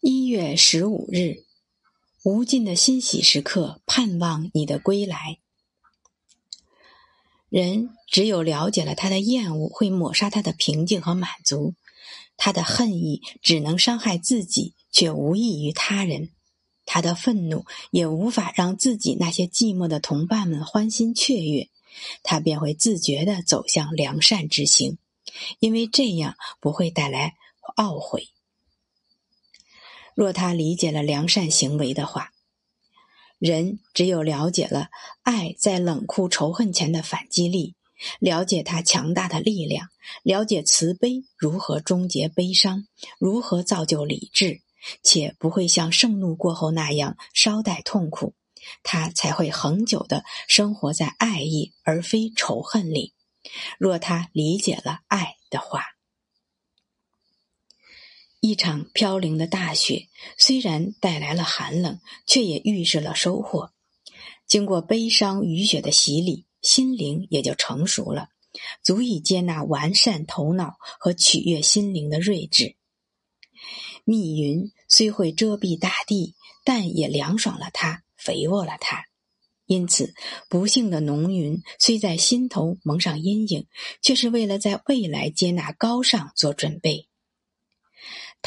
[0.00, 1.44] 一月十五日，
[2.22, 5.38] 无尽的欣喜时刻，盼望你的归来。
[7.48, 11.72] 人只有了解了他的厌恶，会抹杀他的平静和满足；
[12.36, 16.28] 他的恨意只能伤害自己，却无益于他人；
[16.84, 21.68] 他的愤怒也无法让自己那些寂寞的同伴们欢欣雀跃。
[22.22, 24.98] 他便会自觉地走向良善之行，
[25.58, 27.34] 因为这样不会带来
[27.76, 28.28] 懊悔。
[30.16, 32.32] 若他理解了良善行为的话，
[33.38, 34.88] 人只有了解了
[35.22, 37.74] 爱在冷酷仇恨前的反击力，
[38.18, 39.88] 了解它强大的力量，
[40.22, 42.86] 了解慈悲如何终结悲伤，
[43.18, 44.62] 如何造就理智，
[45.02, 48.32] 且不会像盛怒过后那样稍带痛苦。
[48.82, 53.12] 他才会恒久的生活在爱意而非仇恨里。
[53.78, 55.84] 若他理解了爱的话，
[58.46, 60.06] 一场飘零的大雪
[60.38, 63.72] 虽然带来了寒冷，却也预示了收获。
[64.46, 68.28] 经过悲伤雨雪的洗礼，心灵也就成熟了，
[68.84, 72.76] 足以接纳完善头脑和取悦心灵的睿智。
[74.04, 78.04] 密云虽会遮蔽大地，但也凉爽了它。
[78.16, 79.06] 肥沃了它，
[79.66, 80.14] 因此
[80.48, 83.66] 不幸的浓云虽在心头蒙上阴影，
[84.00, 87.08] 却是为了在未来接纳高尚做准备。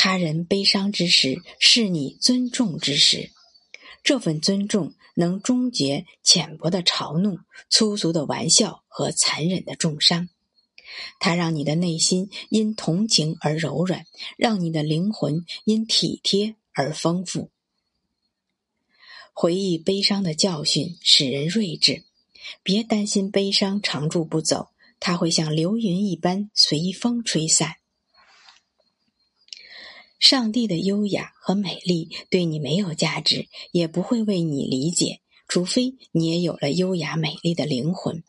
[0.00, 3.32] 他人悲伤之时，是你尊重之时，
[4.04, 10.28] 这份尊重能终结浅薄的嘲弄、粗俗的玩笑和残忍的重伤。
[11.18, 17.50] 它让你的内心因同情而柔软，让你的灵魂因体贴而丰富。
[19.32, 22.04] 回忆悲伤的教训，使人睿智。
[22.62, 24.68] 别担心悲伤长驻不走，
[25.00, 27.78] 它会像流云一般随风吹散。
[30.18, 38.22] 上帝的优雅和美丽对你没有价值，也不会为你理解，除非你也有了优雅美丽的灵魂。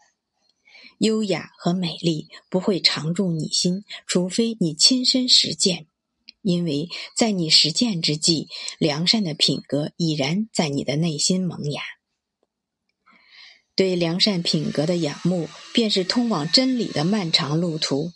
[0.99, 5.87] 优雅和美丽不会常驻你心，除非你亲身实践。
[6.41, 8.47] 因为在你实践之际，
[8.77, 11.81] 良善的品格已然在你的内心萌芽。
[13.75, 18.11] 对良善品格的仰慕，便是通往真理的漫长路途。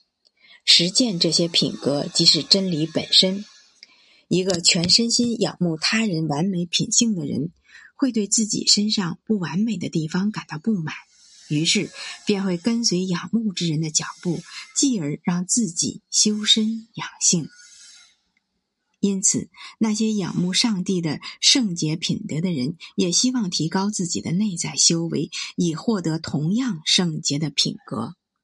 [0.66, 3.44] 实践这些品格，即是真理本身。
[4.34, 7.52] 一个全身心仰慕他人完美品性的人，
[7.96, 10.96] 会对自己身上不完美的地方感到不满，
[11.50, 11.92] 于是
[12.26, 14.42] 便会跟随仰慕之人的脚步，
[14.76, 17.48] 继而让自己修身养性。
[19.00, 28.16] 因此，那些仰慕上帝的圣洁品德的人，也希望提高自己的内在修为，以获得同样圣洁的品格。